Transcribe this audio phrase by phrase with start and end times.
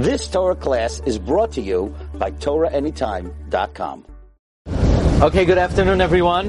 [0.00, 4.06] This Torah class is brought to you by TorahAnytime.com.
[5.20, 6.48] Okay, good afternoon, everyone.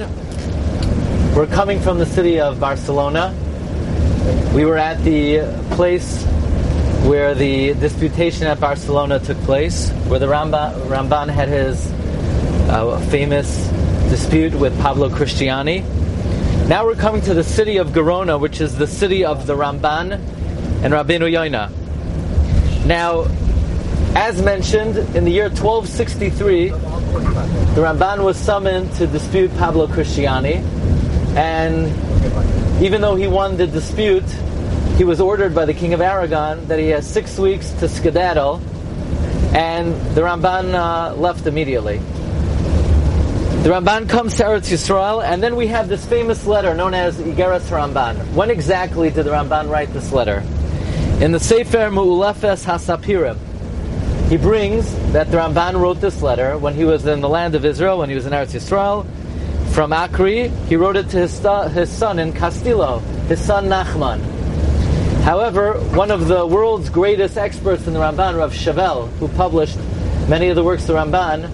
[1.35, 3.35] We're coming from the city of Barcelona.
[4.55, 5.41] We were at the
[5.71, 6.23] place
[7.03, 11.91] where the disputation at Barcelona took place, where the Ramban, Ramban had his
[12.69, 13.67] uh, famous
[14.09, 15.83] dispute with Pablo Cristiani.
[16.69, 20.13] Now we're coming to the city of Gerona, which is the city of the Ramban
[20.13, 21.80] and Rabbeinu Yoina.
[22.85, 23.27] Now,
[24.15, 30.63] as mentioned, in the year 1263, the Ramban was summoned to dispute Pablo Cristiani,
[31.37, 34.27] and even though he won the dispute,
[34.97, 38.57] he was ordered by the King of Aragon that he has six weeks to skedaddle,
[39.53, 41.99] and the Ramban uh, left immediately.
[43.61, 47.17] The Ramban comes to Eretz Yisrael, and then we have this famous letter known as
[47.17, 48.33] Igeras Ramban.
[48.33, 50.43] When exactly did the Ramban write this letter?
[51.21, 53.37] In the Sefer Mu'ulefes Hasapirim,
[54.27, 57.63] he brings that the Ramban wrote this letter when he was in the land of
[57.63, 59.05] Israel, when he was in Eretz Yisrael.
[59.71, 61.37] From Akri, he wrote it to his,
[61.75, 64.19] his son in Castillo, his son Nachman.
[65.21, 69.77] However, one of the world's greatest experts in the Ramban, Rav Chavel, who published
[70.27, 71.51] many of the works of the Ramban,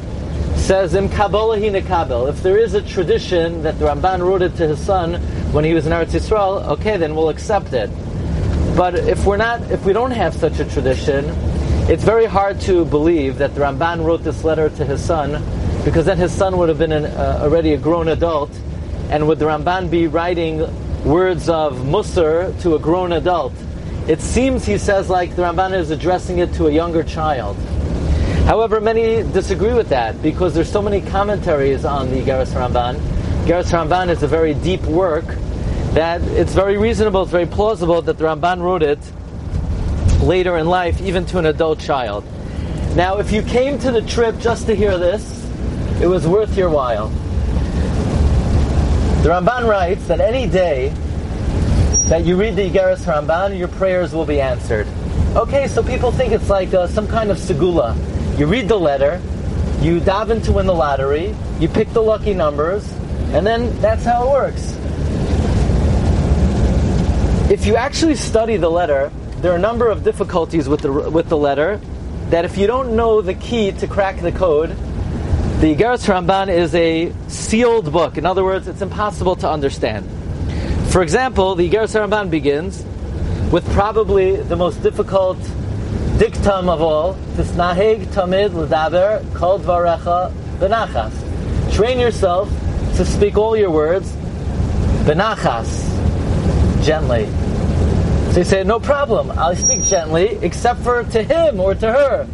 [0.55, 2.27] says in Kabbalah Kabel.
[2.27, 5.15] If there is a tradition that the Ramban wrote it to his son
[5.51, 7.89] when he was in Eretz Yisrael, okay, then we'll accept it.
[8.77, 11.25] But if we're not, if we don't have such a tradition,
[11.89, 15.43] it's very hard to believe that the Ramban wrote this letter to his son,
[15.83, 18.51] because then his son would have been an, uh, already a grown adult,
[19.09, 20.59] and would the Ramban be writing
[21.03, 23.53] words of Musar to a grown adult?
[24.07, 27.57] It seems he says like the Ramban is addressing it to a younger child.
[28.45, 32.99] However, many disagree with that because there's so many commentaries on the Geras Ramban.
[33.47, 35.25] Geras Ramban is a very deep work
[35.93, 38.99] that it's very reasonable, it's very plausible that the Ramban wrote it
[40.21, 42.23] later in life, even to an adult child.
[42.95, 45.45] Now, if you came to the trip just to hear this,
[46.01, 47.09] it was worth your while.
[49.23, 50.89] The Ramban writes that any day
[52.09, 54.87] that you read the Geras Ramban, your prayers will be answered.
[55.35, 57.95] Okay, so people think it's like uh, some kind of segula
[58.37, 59.19] you read the letter,
[59.81, 62.87] you daven to win the lottery, you pick the lucky numbers,
[63.33, 64.77] and then that's how it works.
[67.49, 71.29] If you actually study the letter, there are a number of difficulties with the, with
[71.29, 71.79] the letter
[72.29, 74.71] that if you don't know the key to crack the code,
[75.61, 78.17] the Igeras Ramban is a sealed book.
[78.17, 80.05] In other words, it's impossible to understand.
[80.91, 82.83] For example, the Igeras Ramban begins
[83.49, 85.37] with probably the most difficult
[86.17, 91.73] dictum of all, tisnahig tamid l'daber kol dvarecha benachas.
[91.73, 92.49] Train yourself
[92.97, 94.11] to speak all your words
[95.05, 95.96] benachas,
[96.87, 97.25] gently.
[98.31, 102.27] So you say, no problem, I'll speak gently, except for to him or to her.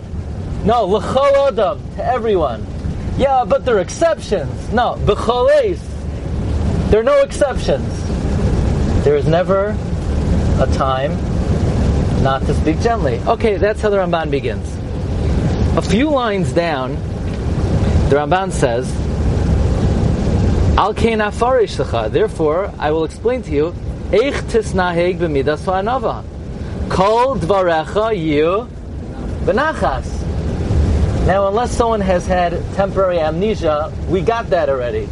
[0.63, 2.63] No, l'chol adam, to everyone.
[3.17, 4.71] Yeah, but there are exceptions.
[4.71, 5.79] No, b'choleis,
[6.91, 7.89] there are no exceptions.
[9.03, 9.75] There is never
[10.61, 11.11] a time
[12.21, 13.19] not to speak gently.
[13.21, 14.71] Okay, that's how the Ramban begins.
[15.77, 16.93] A few lines down,
[18.09, 18.87] the Ramban says,
[20.77, 20.93] Al
[22.09, 23.73] Therefore, I will explain to you,
[24.13, 26.23] Eich tisnaheg b'midas ha'anava.
[26.87, 28.67] Kol dvarecha yu
[29.43, 30.05] benachas.
[31.25, 35.09] Now, unless someone has had temporary amnesia, we got that already.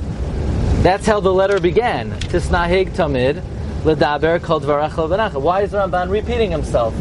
[0.84, 2.12] That's how the letter began.
[2.12, 3.42] Tisnaheg tamid
[3.86, 6.94] L'daber kol dvarecha Why is Ramban repeating himself?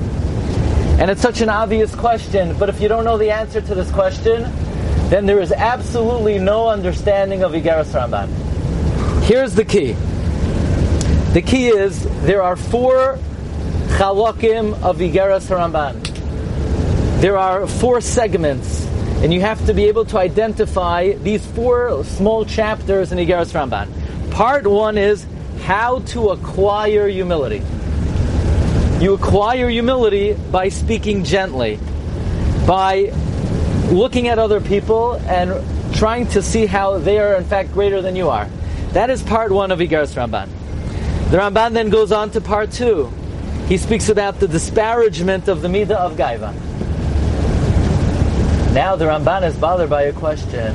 [0.99, 3.91] And it's such an obvious question, but if you don't know the answer to this
[3.91, 4.51] question,
[5.11, 8.31] then there is absolutely no understanding of Igeras Ramban.
[9.25, 9.97] Here's the key.
[11.33, 13.17] The key is there are four
[13.91, 17.21] chalokim of Igeras Ramban.
[17.21, 18.85] There are four segments,
[19.23, 24.33] and you have to be able to identify these four small chapters in Igeras Ramban.
[24.33, 25.25] Part one is
[25.63, 27.63] how to acquire humility.
[28.99, 31.79] You acquire humility by speaking gently,
[32.67, 33.13] by
[33.89, 38.17] looking at other people and trying to see how they are in fact greater than
[38.17, 38.49] you are.
[38.95, 40.60] That is part one of Igeras Ramban.
[41.31, 43.09] The Ramban then goes on to part two.
[43.69, 46.53] He speaks about the disparagement of the Midah of Gaiva.
[48.75, 50.75] Now the Ramban is bothered by a question.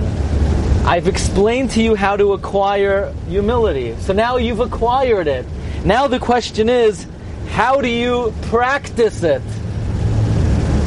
[0.85, 3.97] I've explained to you how to acquire humility.
[3.99, 5.45] So now you've acquired it.
[5.83, 7.05] Now the question is,
[7.49, 9.41] how do you practice it?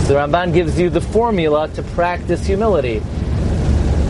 [0.07, 3.03] So the Ramban gives you the formula to practice humility.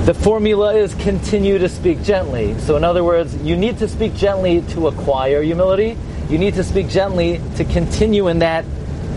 [0.08, 2.58] The formula is continue to speak gently.
[2.60, 5.98] So in other words, you need to speak gently to acquire humility.
[6.30, 8.64] You need to speak gently to continue in that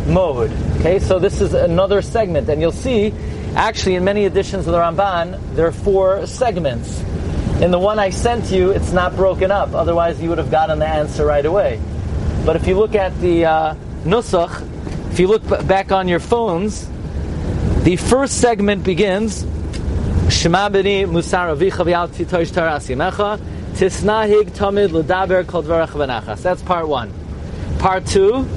[0.05, 0.51] mode.
[0.81, 3.13] Okay, so this is another segment, and you'll see,
[3.55, 6.99] actually, in many editions of the Ramban, there are four segments.
[7.61, 9.73] In the one I sent you, it's not broken up.
[9.73, 11.79] Otherwise, you would have gotten the answer right away.
[12.45, 14.61] But if you look at the uh, Nusach,
[15.09, 16.85] if you look back on your phones,
[17.83, 19.45] the first segment begins
[20.31, 23.37] Shema b'ni musar avicha v'yal titosh taras yamecha
[23.73, 26.41] tisnahig tamid l'daber kol dvarach v'nachas.
[26.41, 27.11] That's part one.
[27.79, 28.47] Part two,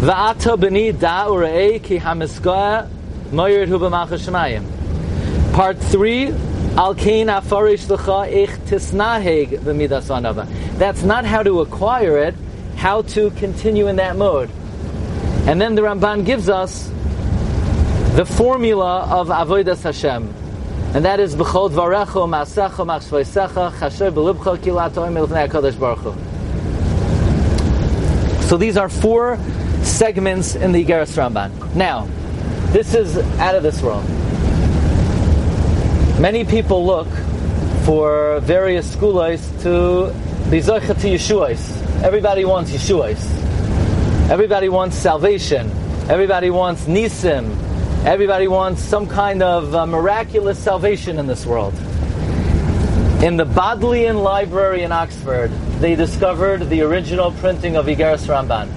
[0.00, 2.88] v'ata b'ni da urei ki hamiskoa
[3.32, 5.54] moyed hu b'malchus shemayim.
[5.54, 6.34] Part three,
[6.76, 10.46] al kain afarish l'cha ich tisnahig v'midas anava.
[10.76, 12.34] That's not how to acquire it,
[12.76, 14.50] how to continue in that mode.
[15.46, 16.90] And then the Ramban gives us
[18.16, 20.34] the formula of avodas Hashem,
[20.94, 26.14] and that is b'chol dvarecho maasecha machshveisecha chasher b'libcha kilat oim elfnei Hakadosh Baruch Hu.
[28.46, 29.38] So these are four
[29.82, 31.74] segments in the Igeres Ramban.
[31.74, 32.06] Now,
[32.72, 34.04] this is out of this world.
[36.20, 37.08] Many people look
[37.84, 40.12] for various schools to
[40.50, 42.02] be zocha to Yeshuas.
[42.02, 44.30] Everybody wants Yeshuas.
[44.30, 45.70] Everybody wants salvation.
[46.08, 47.65] Everybody wants nisim.
[48.04, 51.74] Everybody wants some kind of uh, miraculous salvation in this world.
[53.22, 55.50] In the Bodleian Library in Oxford,
[55.80, 58.68] they discovered the original printing of Igeres Ramban.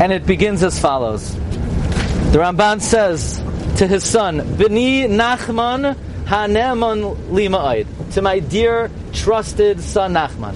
[0.00, 1.34] And it begins as follows.
[2.32, 3.42] The Ramban says
[3.78, 10.54] to his son, Bini Nachman Haneman Lima'id, to my dear trusted son Nachman.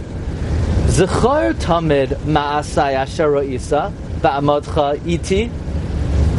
[0.86, 5.50] Zechar Tamid Ma'asai Asher Isa Ba'amadcha Iti.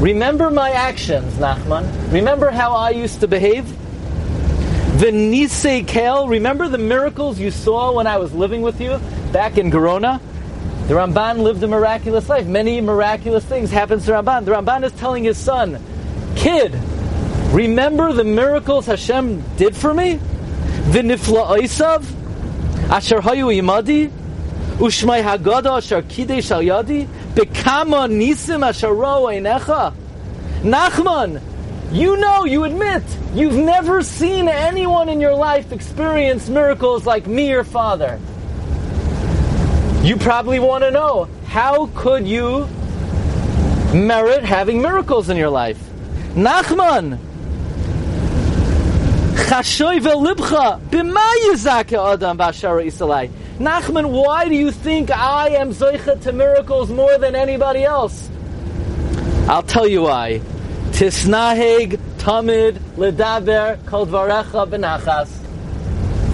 [0.01, 2.11] Remember my actions, Nachman.
[2.11, 3.65] Remember how I used to behave?
[4.97, 8.99] Venise Kel, remember the miracles you saw when I was living with you
[9.31, 10.19] back in Gerona?
[10.87, 12.47] The Ramban lived a miraculous life.
[12.47, 14.45] Many miraculous things happened to Ramban.
[14.45, 15.79] The Ramban is telling his son,
[16.35, 16.73] Kid,
[17.51, 20.15] remember the miracles Hashem did for me?
[20.89, 22.03] V'nifla oisav,
[22.89, 24.09] asher hayu imadi,
[24.79, 29.93] ushmai hagada asher kidesh yadi, bekama nisim asher ro einecha.
[30.61, 31.41] Nachman,
[31.91, 37.49] you know, you admit, you've never seen anyone in your life experience miracles like me,
[37.49, 38.19] your father.
[40.03, 42.67] You probably want to know, how could you
[43.93, 45.79] merit having miracles in your life?
[46.33, 47.17] Nachman,
[49.51, 53.29] Chashoy velibcha, b'ma yizake adam b'ashara isalai.
[53.59, 58.29] Nachman, why do you think I am zoicha to miracles more than anybody else?
[59.47, 60.41] I'll tell you why.
[60.91, 65.29] Tisnaheg tamid ledaber kol dvarecha benachas.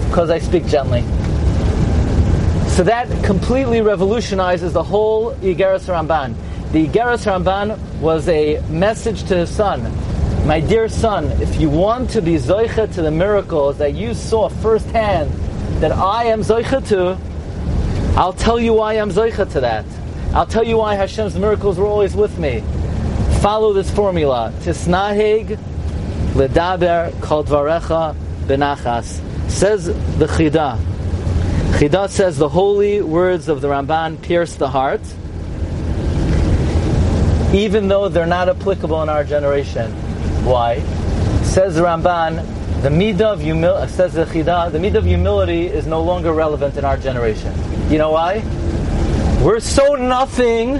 [0.08, 1.02] Because I speak gently.
[2.70, 6.34] So that completely revolutionizes the whole Igeres Ramban.
[6.72, 9.82] The Igeres Ramban was a message to his son.
[10.46, 14.48] My dear son, if you want to be zoicha to the miracles that you saw
[14.48, 15.30] firsthand,
[15.80, 17.18] that I am zoicha to,
[18.18, 19.84] I'll tell you why I'm zoicha to that.
[20.34, 22.62] I'll tell you why Hashem's miracles were always with me.
[23.40, 24.52] Follow this formula.
[24.60, 25.56] Tisnaheg
[26.34, 28.14] ledaber kol dvarecha
[28.46, 29.20] benachas.
[29.48, 30.78] Says the Chida.
[31.78, 35.00] Chida says the holy words of the Ramban pierce the heart,
[37.54, 39.92] even though they're not applicable in our generation.
[40.44, 40.80] Why?
[41.44, 45.86] Says the Ramban, the midah of humility, says the Chida, the midah of humility is
[45.86, 47.52] no longer relevant in our generation.
[47.90, 48.42] You know why?
[49.42, 50.74] We're so nothing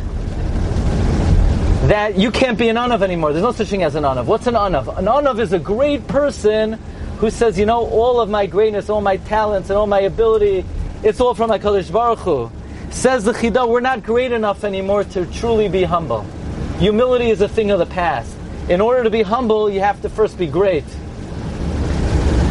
[1.89, 3.33] that you can't be an anav anymore.
[3.33, 4.27] There's no such thing as an anav.
[4.27, 4.97] What's an anav?
[4.97, 6.75] An anav is a great person
[7.19, 10.65] who says, you know, all of my greatness, all my talents, and all my ability,
[11.03, 12.51] it's all from HaKadosh Baruch Hu.
[12.91, 16.23] Says the Chida, we're not great enough anymore to truly be humble.
[16.79, 18.37] Humility is a thing of the past.
[18.69, 20.85] In order to be humble, you have to first be great.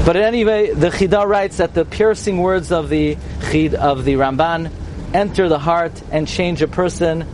[0.07, 3.17] But anyway, the Chida writes that the piercing words of the
[3.51, 4.71] Chid of the Ramban
[5.13, 7.27] enter the heart and change a person.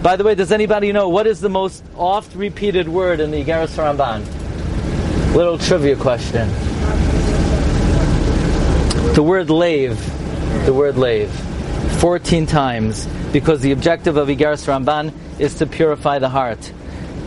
[0.00, 3.44] By the way, does anybody know what is the most oft repeated word in the
[3.44, 5.34] Igeres Ramban?
[5.34, 6.48] Little trivia question.
[9.14, 9.98] The word lave.
[10.66, 11.32] The word lave.
[11.98, 16.72] 14 times because the objective of Igeres Ramban is to purify the heart.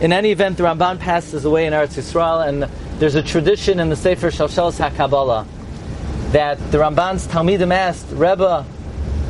[0.00, 3.88] In any event, the Ramban passes away in Eretz Yisrael, and there's a tradition in
[3.88, 5.46] the Sefer Shalshelis HaKabbalah
[6.32, 8.64] that the Ramban's Talmidim asked, Rebbe,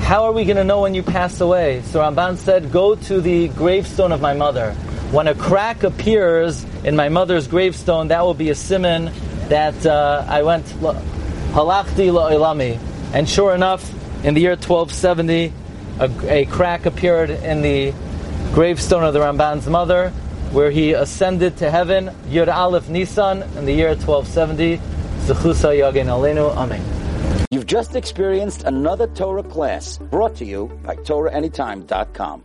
[0.01, 1.81] how are we going to know when you pass away?
[1.83, 4.73] So Ramban said, go to the gravestone of my mother.
[5.13, 9.11] When a crack appears in my mother's gravestone, that will be a simon
[9.49, 12.79] that uh, I went halachti la'ilami.
[13.15, 13.91] And sure enough,
[14.25, 15.53] in the year 1270,
[16.01, 17.95] a, a crack appeared in the
[18.53, 20.13] gravestone of the Ramban's mother,
[20.55, 24.79] where he ascended to heaven, Yud Aleph Nisan, in the year 1270.
[25.27, 26.55] Zechusa Yagin Aleinu.
[26.55, 26.81] Amen.
[27.51, 32.43] You've just experienced another Torah class brought to you by TorahAnytime.com.